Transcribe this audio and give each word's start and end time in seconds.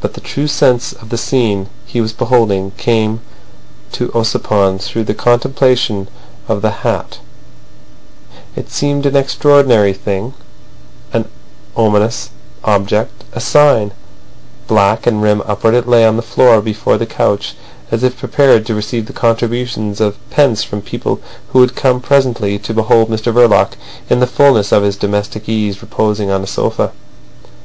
But 0.00 0.14
the 0.14 0.20
true 0.20 0.48
sense 0.48 0.92
of 0.92 1.10
the 1.10 1.16
scene 1.16 1.68
he 1.86 2.00
was 2.00 2.12
beholding 2.12 2.72
came 2.76 3.20
to 3.92 4.08
Ossipon 4.12 4.80
through 4.80 5.04
the 5.04 5.14
contemplation 5.14 6.08
of 6.48 6.62
the 6.62 6.72
hat. 6.82 7.20
It 8.56 8.72
seemed 8.72 9.06
an 9.06 9.14
extraordinary 9.14 9.92
thing, 9.92 10.34
an 11.12 11.26
ominous 11.76 12.30
object, 12.64 13.22
a 13.32 13.38
sign. 13.38 13.92
Black, 14.66 15.06
and 15.06 15.22
rim 15.22 15.44
upward, 15.46 15.74
it 15.74 15.86
lay 15.86 16.04
on 16.04 16.16
the 16.16 16.20
floor 16.20 16.60
before 16.60 16.98
the 16.98 17.06
couch 17.06 17.54
as 17.92 18.02
if 18.02 18.18
prepared 18.18 18.66
to 18.66 18.74
receive 18.74 19.06
the 19.06 19.12
contributions 19.12 20.00
of 20.00 20.18
pence 20.30 20.64
from 20.64 20.82
people 20.82 21.20
who 21.52 21.60
would 21.60 21.76
come 21.76 22.00
presently 22.00 22.58
to 22.58 22.74
behold 22.74 23.08
Mr 23.08 23.32
Verloc 23.32 23.74
in 24.10 24.18
the 24.18 24.26
fullness 24.26 24.72
of 24.72 24.82
his 24.82 24.96
domestic 24.96 25.48
ease 25.48 25.80
reposing 25.82 26.30
on 26.32 26.42
a 26.42 26.48
sofa. 26.48 26.90